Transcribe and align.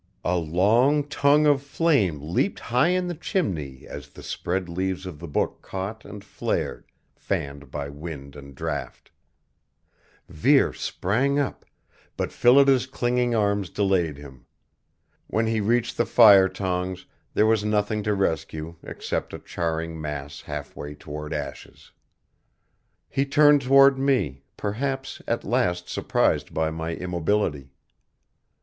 A 0.25 0.35
long 0.35 1.03
tongue 1.03 1.45
of 1.45 1.61
flame 1.61 2.21
leaped 2.33 2.59
high 2.59 2.87
in 2.87 3.05
the 3.07 3.13
chimney 3.13 3.85
as 3.87 4.09
the 4.09 4.23
spread 4.23 4.67
leaves 4.67 5.05
of 5.05 5.19
the 5.19 5.27
book 5.27 5.61
caught 5.61 6.05
and 6.05 6.23
flared, 6.25 6.85
fanned 7.15 7.69
by 7.69 7.87
wind 7.87 8.35
and 8.35 8.55
draft. 8.55 9.11
Vere 10.27 10.73
sprang 10.73 11.37
up, 11.37 11.65
but 12.17 12.31
Phillida's 12.33 12.87
clinging 12.87 13.35
arms 13.35 13.69
delayed 13.69 14.17
him. 14.17 14.47
When 15.27 15.45
he 15.45 15.61
reached 15.61 15.97
the 15.97 16.07
fire 16.07 16.49
tongs 16.49 17.05
there 17.35 17.45
was 17.45 17.63
nothing 17.63 18.01
to 18.01 18.15
rescue 18.15 18.77
except 18.81 19.35
a 19.35 19.37
charring 19.37 20.01
mass 20.01 20.41
half 20.41 20.75
way 20.75 20.95
toward 20.95 21.31
ashes. 21.31 21.91
He 23.07 23.23
turned 23.23 23.61
toward 23.61 23.99
me, 23.99 24.41
perhaps 24.57 25.21
at 25.27 25.43
last 25.43 25.89
surprised 25.89 26.55
by 26.55 26.71
my 26.71 26.95
immobility. 26.95 27.69